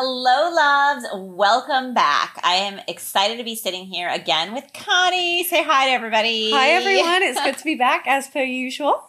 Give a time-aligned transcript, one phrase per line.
[0.00, 1.06] Hello, loves.
[1.12, 2.38] Welcome back.
[2.44, 5.42] I am excited to be sitting here again with Connie.
[5.42, 6.52] Say hi to everybody.
[6.52, 7.24] Hi, everyone.
[7.24, 9.02] It's good to be back as per usual.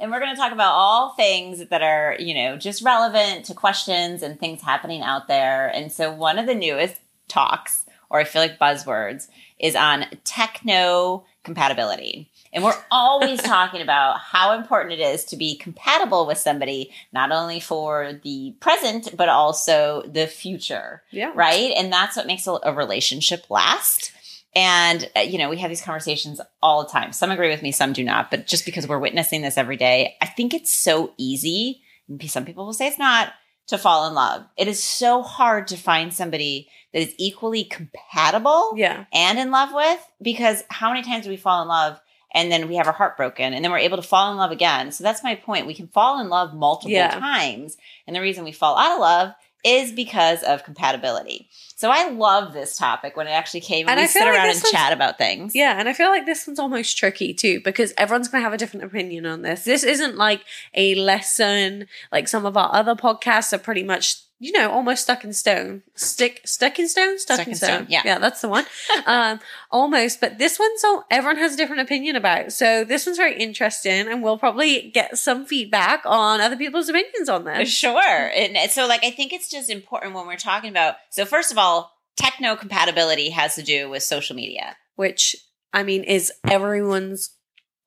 [0.00, 3.54] and we're going to talk about all things that are, you know, just relevant to
[3.54, 5.68] questions and things happening out there.
[5.68, 6.96] And so, one of the newest
[7.28, 9.28] talks, or I feel like buzzwords,
[9.60, 12.32] is on techno compatibility.
[12.56, 17.30] And we're always talking about how important it is to be compatible with somebody, not
[17.30, 21.02] only for the present, but also the future.
[21.10, 21.32] Yeah.
[21.34, 21.72] Right.
[21.76, 24.10] And that's what makes a, a relationship last.
[24.54, 27.12] And, uh, you know, we have these conversations all the time.
[27.12, 28.30] Some agree with me, some do not.
[28.30, 31.82] But just because we're witnessing this every day, I think it's so easy.
[32.26, 33.34] Some people will say it's not
[33.66, 34.46] to fall in love.
[34.56, 39.04] It is so hard to find somebody that is equally compatible Yeah.
[39.12, 42.00] and in love with because how many times do we fall in love
[42.36, 44.52] and then we have our heart broken and then we're able to fall in love
[44.52, 44.92] again?
[44.92, 45.66] So that's my point.
[45.66, 47.18] We can fall in love multiple Yeah.
[47.18, 47.76] times.
[48.06, 49.32] And the reason we fall out of love
[49.64, 51.48] is because of compatibility.
[51.76, 54.48] So I love this topic when it actually came and, And we sit like around
[54.48, 55.54] and chat about things.
[55.54, 58.54] Yeah, and I feel like this one's almost tricky too because everyone's going to have
[58.54, 59.64] a different opinion on this.
[59.64, 64.52] This isn't like a lesson like some of our other podcasts are pretty much, you
[64.52, 65.82] know, almost stuck in stone.
[65.94, 67.86] Stick stuck in stone, stuck, in stone.
[67.90, 68.02] yeah.
[68.04, 68.64] Yeah, that's the one.
[69.06, 69.40] um
[69.70, 72.52] almost, but this one's all everyone has a different opinion about.
[72.52, 77.28] So this one's very interesting and we'll probably get some feedback on other people's opinions
[77.28, 77.68] on this.
[77.70, 78.30] Sure.
[78.34, 80.96] And so, like, I think it's just important when we're talking about.
[81.10, 81.75] So, first of all,
[82.16, 84.76] techno compatibility has to do with social media.
[84.96, 85.36] which
[85.72, 87.30] I mean is everyone's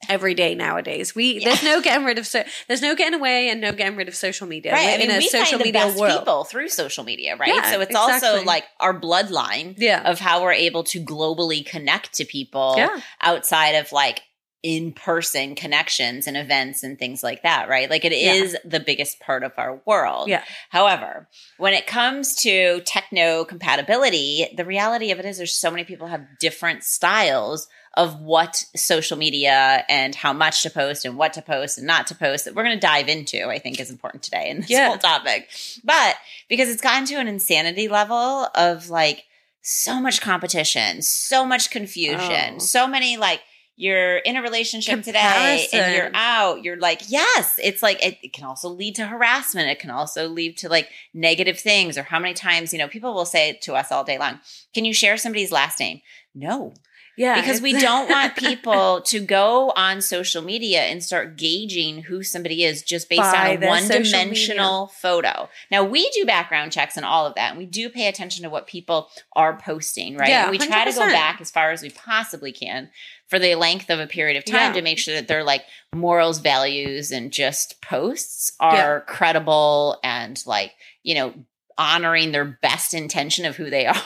[0.07, 1.13] every day nowadays.
[1.15, 4.07] We there's no getting rid of so there's no getting away and no getting rid
[4.07, 4.71] of social media.
[4.71, 4.93] Right.
[4.93, 6.19] I mean, in a we social find the media best world.
[6.19, 7.53] people through social media, right?
[7.53, 10.09] Yeah, so, it's also like our bloodline Yeah.
[10.09, 13.01] of how we're able to globally connect to people Yeah.
[13.21, 14.21] outside of like
[14.61, 17.89] in person connections and events and things like that, right?
[17.89, 18.33] Like, it Yeah.
[18.33, 20.27] is the biggest part of our world.
[20.27, 20.43] Yeah.
[20.69, 25.85] However, when it comes to techno compatibility, the reality of it is there's so many
[25.85, 31.33] people have different styles of what social media and how much to post and what
[31.33, 33.89] to post and not to post that we're going to dive into, I think is
[33.89, 34.87] important today in this Yeah.
[34.89, 35.49] whole topic.
[35.83, 36.17] But
[36.49, 39.23] because it's gotten to an insanity level of like
[39.61, 42.59] so much competition, so much confusion, Oh.
[42.59, 43.41] so many like
[43.79, 48.33] you're in a relationship today and you're out, you're like, yes, it's like it, it
[48.33, 49.69] can also lead to harassment.
[49.69, 53.13] It can also lead to like negative things or how many times, you know, people
[53.13, 54.41] will say to us all day long,
[54.73, 56.01] can you share somebody's last name?
[56.35, 56.73] No,
[57.19, 57.39] Yeah.
[57.41, 62.63] because we don't want people to go on social media and start gauging who somebody
[62.63, 65.49] is just based By on a one dimensional photo.
[65.69, 68.49] Now, we do background checks and all of that, and we do pay attention to
[68.49, 70.29] what people are posting, right?
[70.29, 72.89] Yeah, and we try to go back as far as we possibly can
[73.27, 74.73] for the length of a period of time Yeah.
[74.73, 75.63] to make sure that their like
[75.93, 81.33] morals, values, and just posts are credible and like, you know,
[81.77, 84.01] honoring their best intention of who they are.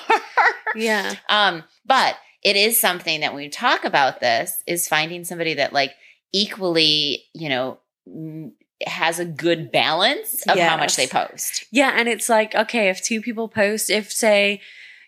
[0.75, 1.13] Yeah.
[1.30, 5.74] Um, but it is something that when we talk about this is finding somebody that
[5.74, 5.94] like
[6.34, 8.52] equally, you know, mm,
[8.86, 11.66] has a good balance of how much they post.
[11.72, 14.62] Yeah, and it's like okay, if two people post, if say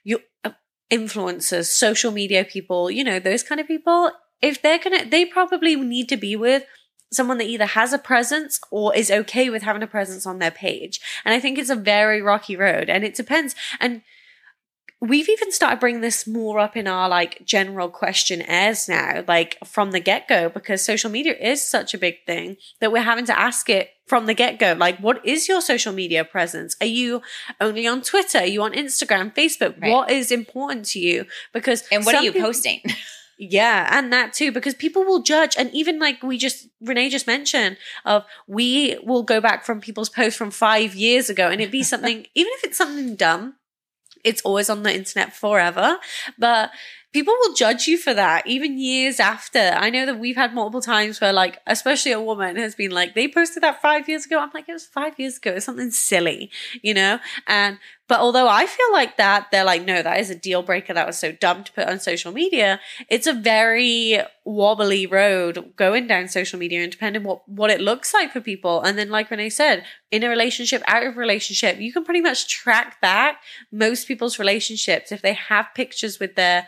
[0.03, 0.51] you uh,
[0.91, 5.75] influencers, social media people, you know, those kind of people, if they're gonna, they probably
[5.75, 6.63] need to be with
[7.11, 10.51] someone that either has a presence or is okay with having a presence on their
[10.51, 10.99] page.
[11.23, 13.55] And I think it's a very rocky road, and it depends.
[13.79, 14.01] And
[15.01, 19.91] we've even started bringing this more up in our like general questionnaires now, like from
[19.91, 23.37] the get go, because social media is such a big thing that we're having to
[23.37, 24.73] ask it from the get go.
[24.77, 26.75] Like, what is your social media presence?
[26.79, 27.21] Are you
[27.59, 28.39] only on Twitter?
[28.39, 29.79] Are you on Instagram, Facebook?
[29.81, 29.91] Right.
[29.91, 31.25] What is important to you?
[31.53, 32.81] Because And what are you people- posting?
[33.37, 37.27] yeah, and that too, because people will judge, and even like we just Renee just
[37.27, 41.71] mentioned, of we will go back from people's posts from five years ago, and it'd
[41.71, 43.55] be something, even if it's something dumb,
[44.25, 45.97] it's always on the internet forever.
[46.37, 46.71] But
[47.15, 49.57] people will judge you for that even years after.
[49.57, 53.15] I know that we've had multiple times where, like, especially a woman has been like,
[53.15, 54.37] they posted that five years ago.
[54.37, 55.51] I'm like, it was five years ago.
[55.51, 56.51] It's something silly,
[56.81, 57.19] you know?
[57.47, 57.79] And,
[58.09, 60.93] but although I feel like that, they're like, no, that is a deal breaker.
[60.93, 62.81] That was so dumb to put on social media.
[63.09, 68.13] It's a very wobbly road going down social media and depending what, what it looks
[68.13, 68.81] like for people.
[68.81, 72.49] And then, like Renee said, in a relationship, out of relationship, you can pretty much
[72.49, 73.39] track back
[73.71, 76.67] most people's relationships if they have pictures with their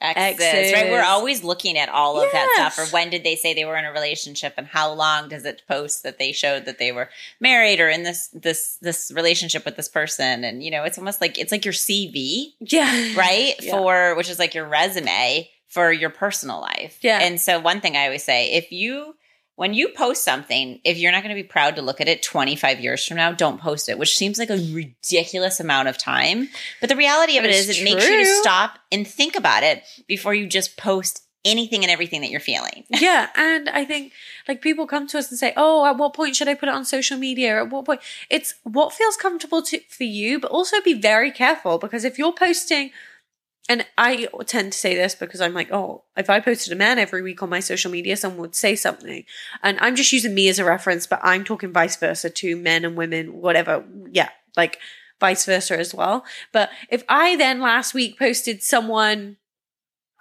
[0.00, 0.72] exes, Exes.
[0.72, 0.90] right?
[0.90, 2.78] We're always looking at all of that stuff.
[2.78, 5.62] Or when did they say they were in a relationship, and how long does it
[5.68, 7.08] post that they showed that they were
[7.38, 10.44] married or in this this this relationship with this person?
[10.44, 13.14] And you know, it's almost like it's like your CV, yeah.
[13.16, 13.54] right?
[13.60, 13.72] Yeah.
[13.72, 16.98] For which is like your resume for your personal life.
[17.00, 17.20] Yeah.
[17.22, 19.14] And so one thing I always say, if you
[19.60, 22.22] when you post something, if you're not going to be proud to look at it
[22.22, 26.48] 25 years from now, don't post it, which seems like a ridiculous amount of time.
[26.80, 29.82] But the reality of It's is, it makes you to stop and think about it
[30.08, 32.84] before you just post anything and everything that you're feeling.
[32.88, 34.14] yeah, and I think
[34.48, 36.74] like people come to us and say, "Oh, at what point should I put it
[36.74, 37.60] on social media?
[37.60, 41.76] At what point?" It's what feels comfortable to, for you, but also be very careful
[41.76, 42.92] because if you're posting,
[43.70, 46.98] and I tend to say this because I'm like, "Oh, if I posted a man
[46.98, 49.24] every week on my social media, someone would say something,"
[49.62, 52.84] and I'm just using me as a reference, but I'm talking vice versa to men
[52.84, 53.84] and women, whatever.
[54.10, 54.78] Yeah, like
[55.20, 56.24] vice versa as well.
[56.52, 59.36] But if I then last week posted someone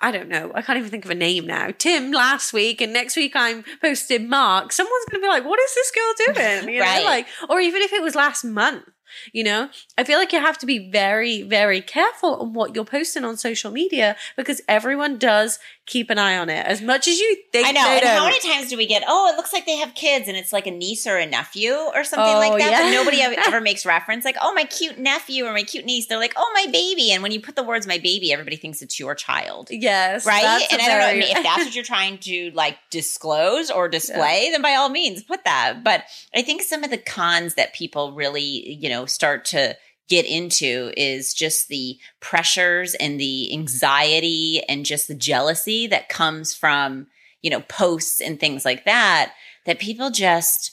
[0.02, 0.52] I don't know.
[0.56, 1.72] I can't even think of a name now.
[1.78, 4.72] Tim last week, and next week I'm posting Mark.
[4.72, 7.04] Someone's going to be like, "What is this girl doing?" You know, Right.
[7.04, 8.86] like, or even if it was last month.
[9.34, 12.86] You know, I feel like you have to be very, very careful on what you're
[12.86, 17.20] posting on social media because everyone does keep an eye on it as much as
[17.20, 17.68] you think.
[17.68, 17.82] I know.
[17.82, 20.38] And how many times do we get, oh, it looks like they have kids and
[20.38, 22.84] it's like a niece or a nephew or something Oh, like that?
[22.84, 24.24] But nobody ever makes reference.
[24.24, 26.06] Like, oh, my cute nephew or my cute niece.
[26.08, 27.12] They're like, oh, my baby.
[27.12, 29.68] And when you put the words my baby, everybody thinks it's your child.
[29.72, 30.68] Yes, Right?
[30.72, 33.72] And I don't know I very- mean, if that's what you're trying to like disclose
[33.72, 35.84] or display, then by all means put that.
[35.84, 36.04] But
[36.36, 39.76] I think some of the cons that people really, you know, start to
[40.10, 46.54] get into is just the pressures and the anxiety and just the jealousy that comes
[46.54, 47.08] from,
[47.42, 49.34] you know, posts and things like that,
[49.66, 50.72] that people just,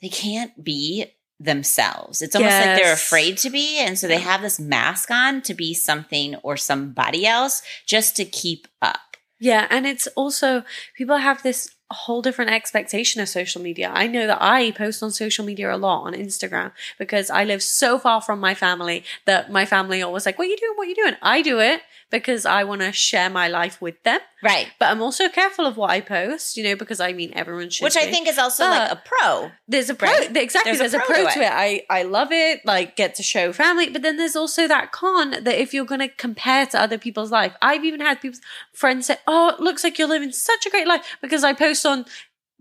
[0.00, 1.06] they can't be
[1.38, 2.22] themselves.
[2.22, 3.78] It's almost like they're afraid to be.
[3.78, 8.24] And so they have this mask on to be something or somebody else just to
[8.24, 9.00] keep up.
[9.38, 10.64] Yeah, and it's also
[10.96, 13.90] people have this whole different expectation of social media.
[13.94, 17.62] I know that I post on social media a lot on Instagram because I live
[17.62, 20.72] so far from my family that my family always like, "What are you doing?
[20.76, 24.00] What are you doing?" I do it because I want to share my life with
[24.04, 24.68] them, Right.
[24.78, 27.82] but I'm also careful of what I post, you know, because I mean everyone should.
[27.82, 29.50] Which I think is also But- like a pro.
[29.66, 30.36] There's a pro, Right.
[30.36, 30.70] exactly.
[30.72, 31.50] There's There's, a a pro to to it.
[31.52, 32.64] I I love it.
[32.64, 36.00] Like get to show family, but then there's also that con that if you're going
[36.00, 38.40] to compare to other people's life, I've even had people's
[38.72, 41.75] friends say, "Oh, it looks like you're living such a great life," because I post
[41.84, 42.06] on.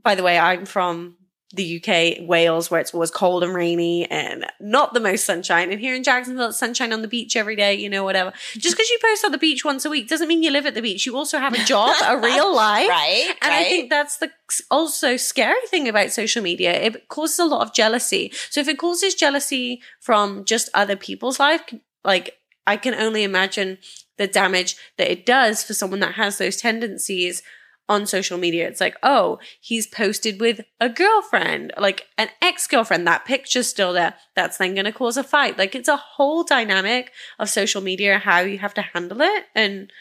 [0.03, 1.17] By the way, I'm from
[1.55, 5.71] the UK, Wales, where it's always cold and rainy and not the most sunshine.
[5.71, 8.33] And here in Jacksonville, it's sunshine on the beach every day, you know, whatever.
[8.53, 10.73] Just because you post on the beach once a week doesn't mean you live at
[10.73, 11.05] the beach.
[11.05, 12.89] You also have a job, a real life.
[12.89, 13.33] Right.
[13.41, 13.61] And right.
[13.61, 14.31] I think that's the
[14.69, 16.73] also scary thing about social media.
[16.73, 18.31] It causes a lot of jealousy.
[18.49, 21.61] So if it causes jealousy from just other people's life,
[22.03, 23.77] like I can only imagine
[24.17, 27.43] the damage that it does for someone that has those tendencies
[27.87, 28.67] on social media.
[28.67, 33.05] It's like, oh, he's posted with a girlfriend, like an ex girlfriend.
[33.05, 34.15] That picture's still there.
[34.35, 35.57] That's then going to cause a fight.
[35.57, 39.45] Like it's a whole dynamic of social media, how you have to handle it.
[39.53, 39.91] And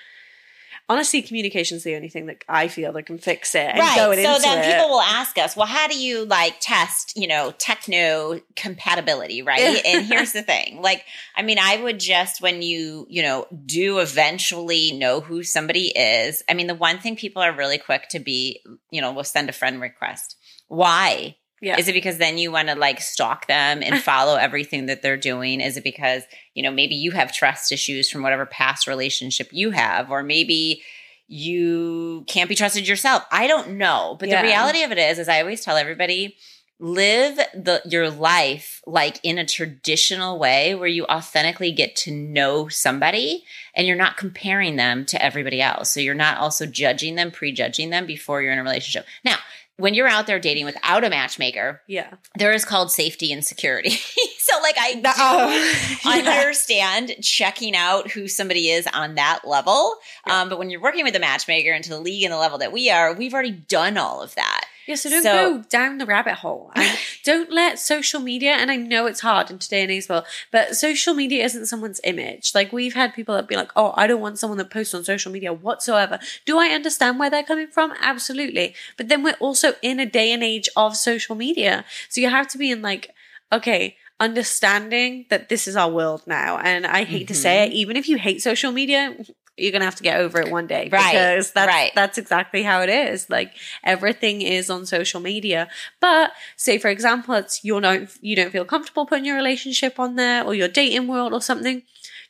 [0.88, 3.58] honestly, communication's the only thing that I feel that can fix it.
[3.58, 3.96] And right.
[3.96, 4.72] So then it.
[4.72, 9.82] people will ask us, well, how do you like test, you know, techno compatibility, right?
[9.86, 10.82] and here's the thing.
[10.82, 11.04] Like,
[11.36, 16.42] I mean, I would just when you, you know, do eventually know who somebody is.
[16.48, 19.48] I mean, the one thing people are really quick to be, you know, will send
[19.48, 20.36] a friend request.
[20.68, 21.36] Why?
[21.64, 21.78] Yeah.
[21.78, 25.16] Is it because then you want to like stalk them and follow everything that they're
[25.16, 25.60] doing?
[25.60, 26.22] Is it because,
[26.54, 30.82] you know, maybe you have trust issues from whatever past relationship you have, or maybe
[31.26, 33.24] you can't be trusted yourself?
[33.32, 34.16] I don't know.
[34.20, 34.42] But Yeah.
[34.42, 36.36] the reality of it is, as I always tell everybody,
[36.80, 42.66] live the your life like in a traditional way where you authentically get to know
[42.68, 43.44] somebody
[43.76, 45.92] and you're not comparing them to everybody else.
[45.92, 49.06] So you're not also judging them, prejudging them before you're in a relationship.
[49.24, 49.36] Now,
[49.76, 52.14] when you're out there dating without a matchmaker, yeah.
[52.36, 53.90] there is called safety and security.
[54.38, 56.30] so like I oh, yeah.
[56.40, 59.94] understand checking out who somebody is on that level.
[60.30, 62.58] Um, but when you're working with a matchmaker and to the league and the level
[62.58, 64.64] that we are, we've already done all of that.
[64.86, 66.70] Yeah, so don't So- go down the rabbit hole.
[66.74, 70.26] And don't let social media, and I know it's hard in today and age, well,
[70.50, 72.54] but social media isn't someone's image.
[72.54, 75.04] Like we've had people that be like, oh, I don't want someone that posts on
[75.04, 76.18] social media whatsoever.
[76.44, 77.94] Do I understand where they're coming from?
[78.00, 78.74] Absolutely.
[78.96, 81.84] But then we're also in a day and age of social media.
[82.08, 83.10] So you have to be in like,
[83.52, 86.58] okay, understanding that this is our world now.
[86.58, 87.76] And I hate to say it, mm-hmm.
[87.76, 89.16] even if you hate social media,
[89.56, 90.88] you're gonna have to get over it one day.
[90.90, 91.92] Right, Because that's right.
[91.94, 93.30] that's exactly how it is.
[93.30, 95.68] Like everything is on social media.
[96.00, 100.16] But say for example, it's you don't you don't feel comfortable putting your relationship on
[100.16, 101.82] there or your dating world or something.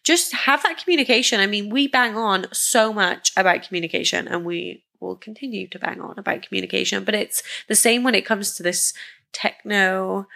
[0.03, 1.41] Just have that communication.
[1.41, 6.01] I mean, we bang on so much about communication and we will continue to bang
[6.01, 8.93] on about communication, but it's the same when it comes to this
[9.33, 10.27] techno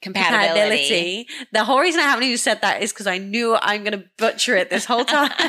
[0.00, 1.24] Compatibility.
[1.24, 1.26] compatibility.
[1.52, 4.04] The whole reason I haven't even said that is because I knew I'm going to
[4.16, 5.30] butcher it this whole time.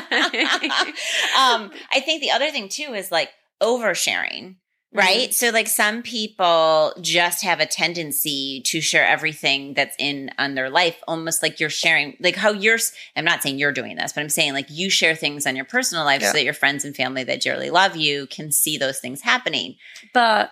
[1.38, 3.30] um, I think the other thing too is like
[3.62, 4.56] oversharing,
[4.92, 5.06] Mm-hmm.
[5.06, 5.32] right?
[5.32, 10.68] So like some people just have a tendency to share everything that's in on their
[10.68, 12.78] life, almost like you're sharing, like how you're.
[13.14, 15.64] I'm not saying you're doing this, but I'm saying like you share things on your
[15.64, 16.32] personal life Yeah.
[16.32, 19.76] so that your friends and family that dearly love you can see those things happening.
[20.12, 20.50] but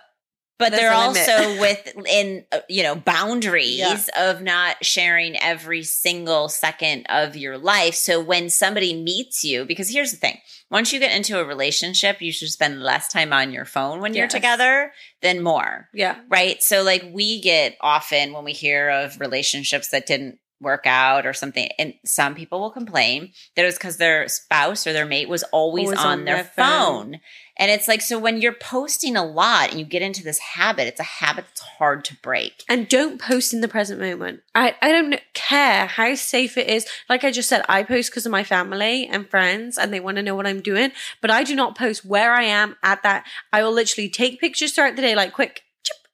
[0.59, 3.95] But There's they're also within, uh, you know, boundaries Yeah.
[4.17, 7.95] of not sharing every single second of your life.
[7.95, 10.37] So when somebody meets you, because here's the thing
[10.69, 14.13] once you get into a relationship, you should spend less time on your phone when
[14.13, 15.87] you're together than more.
[15.93, 16.61] yeah, Right.
[16.61, 21.31] So, like, we get often when we hear of relationships that didn't work out or
[21.33, 25.29] something, and some people will complain that it was because their spouse or their mate
[25.29, 26.65] was always, Always on, on their, their phone.
[27.13, 27.19] phone.
[27.59, 30.87] And it's like, so when you're posting a lot and you get into this habit,
[30.87, 32.63] it's a habit that's hard to break.
[32.69, 34.41] and don't post in the present moment.
[34.55, 36.87] I, I don't care how safe it is.
[37.09, 40.17] Like I just said, I post because of my family and friends and they want
[40.17, 43.25] to know what I'm doing, but I do not post where I am at that.
[43.51, 45.63] I will literally take pictures throughout the day, like quick.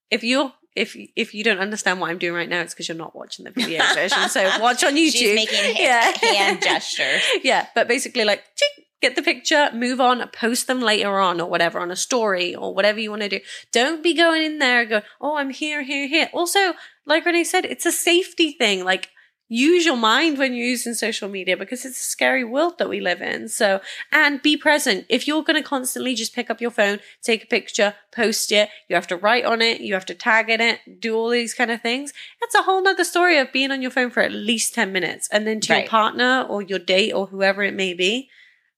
[0.10, 2.98] If you if if you don't understand what I'm doing right now, it's because you're
[2.98, 4.30] not watching the video version.
[4.30, 5.12] So watch on YouTube.
[5.12, 6.12] She's making Yeah.
[6.22, 7.20] hand gesture.
[7.44, 8.44] yeah, but basically, like,
[9.02, 12.74] get the picture, move on, post them later on or whatever on a story or
[12.74, 13.40] whatever you want to do.
[13.72, 16.30] Don't be going in there go, oh, I'm here, here, here.
[16.34, 16.74] Also,
[17.06, 18.84] like Renee said, it's a safety thing.
[18.84, 19.10] Like,
[19.48, 23.00] use your mind when you're using social media because it's a scary world that we
[23.00, 23.48] live in.
[23.48, 23.80] So,
[24.12, 25.06] and be present.
[25.10, 28.70] If you're going to constantly just pick up your phone, take a picture, post it,
[28.90, 31.54] you have to write on it, you have to tag in it, do all these
[31.54, 32.12] kind of things.
[32.42, 35.30] That's a whole nother story of being on your phone for at least 10 minutes.
[35.32, 35.80] And then to Right.
[35.82, 38.30] your partner or your date or whoever it may be,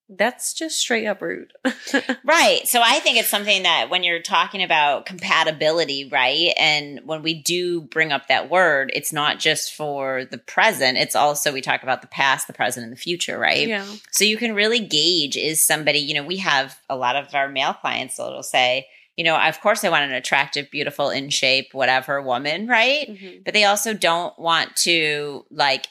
[0.09, 1.53] that's just straight up rude.
[2.23, 2.67] Right.
[2.67, 6.53] So I think it's something that when you're talking about compatibility, right?
[6.57, 11.15] And when we do bring up that word, it's not just for the present, it's
[11.15, 13.67] also we talk about the past, the present, and the future, right?
[13.67, 13.85] yeah.
[14.11, 17.47] So you can really gauge is somebody, you know, we have a lot of our
[17.47, 21.69] male clients that'll say, you know, of course I want an attractive, beautiful, in shape,
[21.73, 23.09] whatever woman, right?
[23.09, 23.43] Mhm.
[23.45, 25.87] But they also don't want to like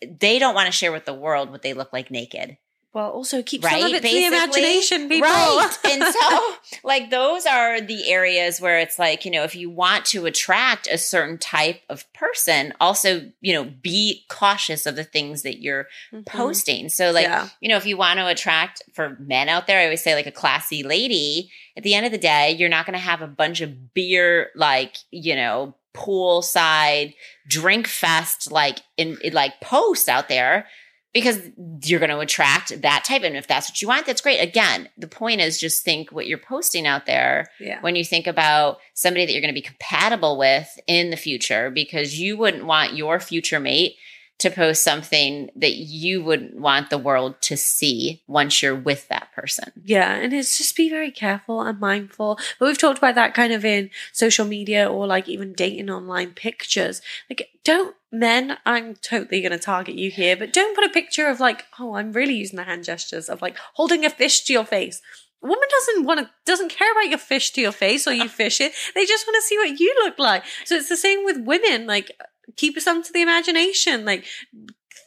[0.00, 2.56] they don't want to share with the world what they look like naked.
[2.94, 5.28] Well, also keep Right, some of it to the imagination, people.
[5.28, 5.76] Right.
[5.90, 10.04] And so, like, those are the areas where it's like, you know, if you want
[10.06, 15.42] to attract a certain type of person, also, you know, be cautious of the things
[15.42, 16.24] that you're Mhm.
[16.24, 16.88] posting.
[16.88, 17.48] So, like, Yeah.
[17.60, 20.28] you know, if you want to attract for men out there, I always say, like,
[20.28, 23.26] a classy lady, at the end of the day, you're not going to have a
[23.26, 27.14] bunch of beer, like, you know, poolside
[27.48, 30.66] drink fest, like, in, in like posts out there
[31.14, 31.40] because
[31.84, 33.22] you're going to attract that type.
[33.22, 34.40] And if that's what you want, that's great.
[34.40, 37.80] Again, the point is just think what you're posting out there yeah.
[37.80, 41.70] when you think about somebody that you're going to be compatible with in the future,
[41.70, 43.94] because you wouldn't want your future mate
[44.38, 49.32] to post something that you wouldn't want the world to see once you're with that
[49.32, 49.72] person.
[49.84, 52.38] Yeah, and it's just be very careful and mindful.
[52.58, 56.32] But we've talked about that kind of in social media or like even dating online
[56.32, 57.00] pictures.
[57.30, 61.26] Like, don't men, I'm totally going to target you here, but don't put a picture
[61.26, 64.52] of like, oh, I'm really using the hand gestures of like holding a fish to
[64.52, 65.00] your face.
[65.42, 68.28] A woman doesn't want to, doesn't care about your fish to your face or you
[68.40, 68.72] fish it.
[68.94, 70.44] They just want to see what you look like.
[70.64, 71.86] So it's the same with women.
[71.86, 72.12] Like,
[72.56, 74.04] keep some to the imagination.
[74.04, 74.24] Like,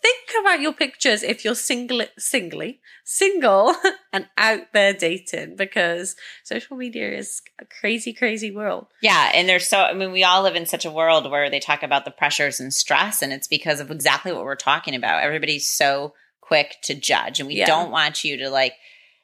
[0.02, 3.76] think about your pictures if you're single, singly, single
[4.14, 8.88] and out there dating because social media is a crazy, crazy world.
[9.02, 9.32] Yeah.
[9.34, 11.84] And there's so, I mean, we all live in such a world where they talk
[11.84, 15.24] about the pressures and stress, and it's because of exactly what we're talking about.
[15.24, 17.66] Everybody's so quick to judge, and we Yeah.
[17.66, 18.74] don't want you to like,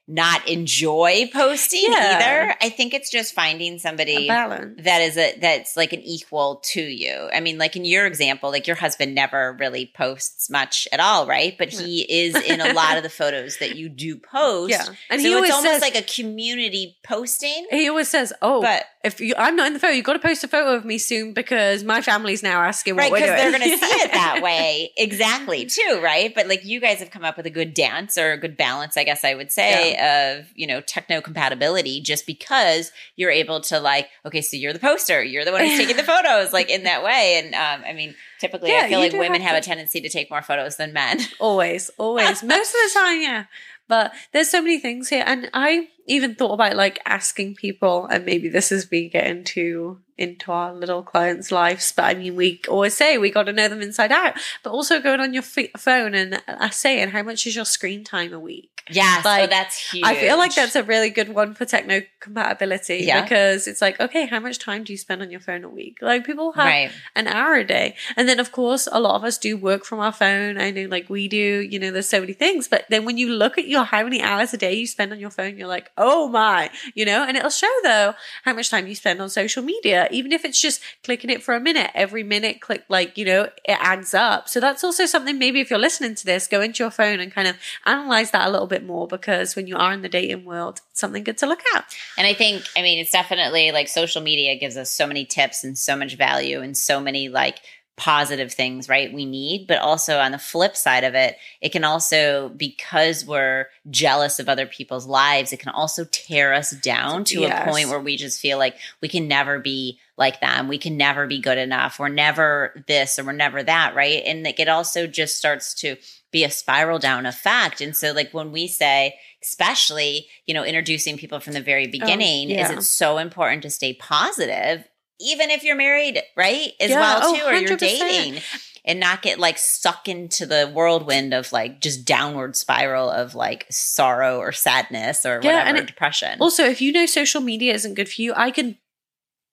[0.08, 2.18] not enjoy posting Yeah.
[2.20, 2.56] either.
[2.62, 7.30] I think it's just finding somebody that is a that's like an equal to you.
[7.34, 11.26] I mean, like in your example, like your husband never really posts much at all,
[11.26, 11.58] right?
[11.58, 14.72] But he is in a lot of the photos that you do post.
[14.72, 17.66] yeah, and so he always it's almost says like a community posting.
[17.72, 20.20] he always says, "Oh, But if you, I'm not in the photo, you've got to
[20.20, 23.42] post a photo of me soon because my family's now asking right what we're because
[23.42, 27.00] doing." they're going to see it that way exactly too right but like you guys
[27.00, 29.52] have come up with a good dance or a good balance i guess i would
[29.52, 34.74] say of you know techno compatibility just because you're able to like okay so you're
[34.74, 37.42] the poster you're the one who's taking the photos like in that way.
[37.44, 40.10] And um i mean typically Yeah, i feel like women have have, a tendency to
[40.10, 41.20] take more photos than men.
[41.40, 43.46] Always, always, most of the time, yeah.
[43.88, 48.26] But there's so many things here, and I even thought about like asking people, and
[48.26, 51.92] maybe this is me getting too into our little clients' lives.
[51.96, 54.34] But I mean, we always say we got to know them inside out.
[54.64, 58.04] But also going on your f- phone and uh, saying how much is your screen
[58.04, 58.70] time a week.
[58.92, 62.02] yeah so Like, that's huge I feel like that's a really good one for techno
[62.20, 63.22] compatibility Yeah.
[63.22, 65.98] because it's like, okay, how much time do you spend on your phone a week?
[66.02, 67.96] Like people have right an hour a day.
[68.18, 70.58] And then, of course, a lot of us do work from our phone.
[70.58, 72.68] I know, like we do, you know, there's so many things.
[72.68, 75.20] But then when you look at your how many hours a day you spend on
[75.20, 78.14] your phone, you're like, oh my, you know, and it'll show though
[78.44, 81.56] how much time you spend on social media, even if it's just clicking it for
[81.56, 81.92] a minute.
[81.94, 84.48] Every minute, click, like, you know, it adds up.
[84.48, 87.32] So that's also something maybe if you're listening to this, go into your phone and
[87.32, 90.46] kind of analyze that a little bit more because when you are in the dating
[90.46, 91.86] world, something good to look at.
[92.18, 95.64] And I think, I mean, it's definitely like social media gives us so many tips
[95.64, 97.60] and so much value and so many like
[97.96, 99.14] positive things, right?
[99.14, 103.68] We need, but also on the flip side of it, it can also, because we're
[103.90, 107.62] jealous of other people's lives, it can also tear us down to Yes.
[107.62, 110.68] a point where we just feel like we can never be like them.
[110.68, 112.00] We can never be good enough.
[112.00, 114.24] We're never this or we're never that, right?
[114.26, 115.96] And like it also just starts to
[116.32, 117.80] be a spiral down effect.
[117.80, 121.92] And so, like, when we say, especially, you know, introducing people from the very oh,
[121.92, 122.74] beginning, is yeah.
[122.74, 124.84] it's so important to stay positive,
[125.24, 126.72] even if you're married, right?
[126.80, 128.42] As Yeah, well, oh, too, or you're oh, dating.
[128.86, 133.66] And not get like sucked into the whirlwind of like just downward spiral of like
[133.72, 136.38] sorrow or sadness or Yeah, whatever, and it- depression.
[136.42, 138.78] Also, if you know social media isn't good for you, I can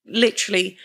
[0.05, 0.77] literally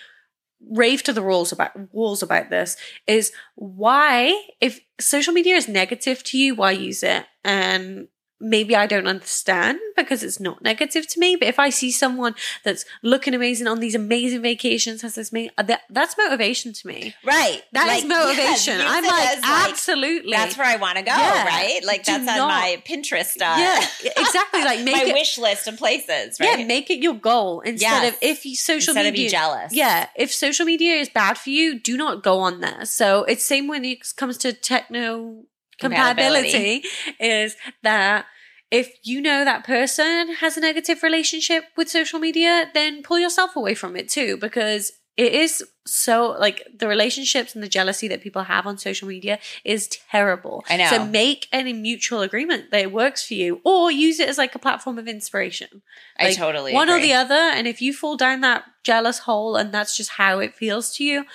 [0.70, 2.78] rave to the walls about walls about this
[3.08, 8.08] is why if social media is negative to you why use it and
[8.40, 12.36] maybe i don't understand because it's not negative to me but if i see someone
[12.64, 17.14] that's looking amazing on these amazing vacations has this me that, that's motivation to me
[17.24, 17.62] right.
[17.72, 21.04] That is Like, motivation yes, i'm like as, like, absolutely That's where I want to
[21.04, 21.46] go, Yeah.
[21.46, 21.80] right?
[21.86, 23.36] Like Do that's on my Pinterest.
[23.42, 26.60] Uh, yeah exactly like make my it wish list of places, right?
[26.60, 28.14] yeah make it your goal instead Yes.
[28.14, 29.74] of if you social Instead media of be jealous.
[29.74, 32.86] Yeah, if social media is bad for you, do not go on there.
[32.86, 35.44] So it's same when it comes to techno
[35.80, 36.84] compatibility,
[37.20, 38.26] is that
[38.72, 43.56] if you know that person has a negative relationship with social media, then pull yourself
[43.56, 48.22] away from it too, because it is so like the relationships and the jealousy that
[48.22, 50.66] people have on social media is terrible.
[50.70, 50.90] I know.
[50.90, 54.56] So make any mutual agreement that it works for you, or use it as like
[54.56, 55.84] a platform of inspiration
[56.20, 57.36] I totally one or the other.
[57.36, 61.04] And if you fall down that jealous hole and that's just how it feels to
[61.04, 61.26] you,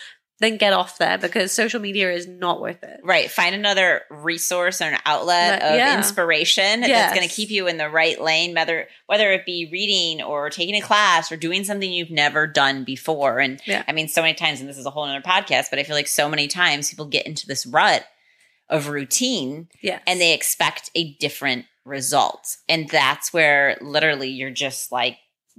[0.40, 3.00] then get off there because social media is not worth it.
[3.04, 3.30] Right.
[3.30, 5.96] Find another resource or an outlet But- of yeah.
[5.96, 10.22] inspiration that's going to keep you in the right lane, whether whether it be reading
[10.22, 13.38] or taking a class or doing something you've never done before.
[13.38, 13.84] And Yeah.
[13.86, 15.96] I mean, so many times, and this is a whole other podcast, but I feel
[15.96, 18.04] like so many times people get into this rut
[18.68, 19.98] of routine Yeah.
[20.06, 22.56] and they expect a different result.
[22.68, 25.18] And that's where literally you're just like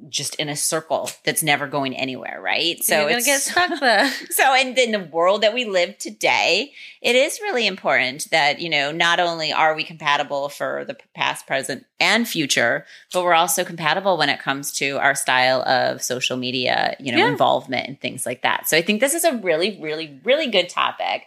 [0.10, 2.84] just in a circle that's never going anywhere, right?
[2.84, 4.10] so you're gonna get stuck there.
[4.30, 8.70] so and in the world that we live today it is really important that you
[8.70, 13.64] know not only are we compatible for the past present and future but we're also
[13.64, 17.32] compatible when it comes to our style of social media you know Yeah.
[17.32, 20.70] involvement and things like that so i think this is a really really really good
[20.70, 21.24] topic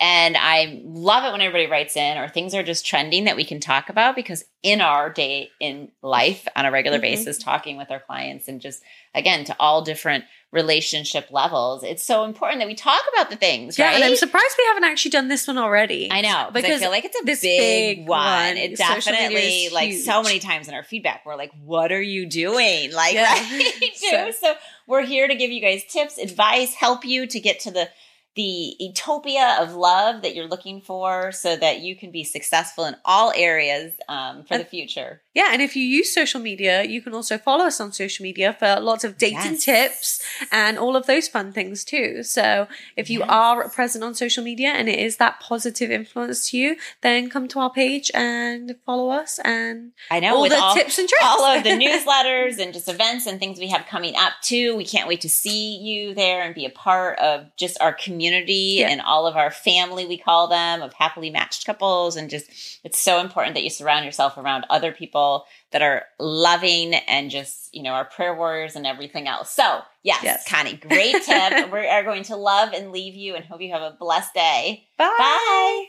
[0.00, 3.44] and i love it when everybody writes in or things are just trending that we
[3.44, 7.02] can talk about because in our day in life on a regular Mhm.
[7.02, 8.82] basis talking with our clients and just
[9.14, 13.78] again to all different relationship levels it's so important that we talk about the things
[13.78, 16.08] Yeah, right and I'm surprised we haven't actually done this one already.
[16.10, 18.18] I know because I feel like it's a this big, big one.
[18.24, 22.26] one, It definitely like so many times in our feedback we're like, "What are you
[22.26, 23.24] doing?" Like, Yeah.
[23.32, 23.72] right?
[23.94, 24.54] So, so
[24.86, 27.88] we're here to give you guys tips, advice, help you to get to the
[28.34, 32.94] the utopia of love that you're looking for, so that you can be successful in
[33.04, 35.22] all areas um, for And- the future.
[35.34, 38.54] yeah, and if you use social media, you can also follow us on social media
[38.58, 39.64] for lots of dating Yes.
[39.64, 42.22] tips and all of those fun things too.
[42.22, 43.28] So if you Yes.
[43.30, 47.48] are present on social media and it is that positive influence to you, then come
[47.48, 51.24] to our page and follow us and I know all the all, tips and tricks.
[51.24, 54.76] all of the newsletters and just events and things we have coming up too.
[54.76, 57.92] We can't wait to see you there and be a part of just our
[58.28, 58.88] community Yeah.
[58.88, 62.16] and all of our family, we call them, of happily matched couples.
[62.16, 62.50] And just,
[62.84, 67.74] it's so important that you surround yourself around other people that are loving and just,
[67.74, 69.50] you know, our prayer warriors and everything else.
[69.50, 70.48] So, yes, Yes.
[70.48, 71.72] Connie, great tip.
[71.72, 74.84] we are going to love and leave you and hope you have a blessed day.
[74.96, 75.14] Bye.
[75.18, 75.84] Bye.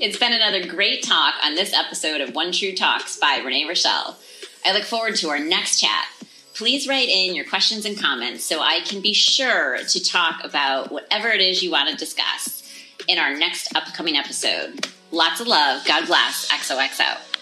[0.00, 4.14] It's been another great talk on this episode of One True Talks by Renee Richel.
[4.64, 6.06] I look forward to our next chat.
[6.58, 10.90] Please write in your questions and comments so I can be sure to talk about
[10.90, 12.68] whatever it is you want to discuss
[13.06, 14.88] in our next upcoming episode.
[15.12, 15.86] Lots of love.
[15.86, 16.48] God bless.
[16.50, 17.37] XOXO.